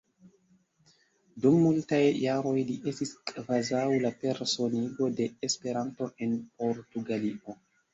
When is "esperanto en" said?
5.53-6.39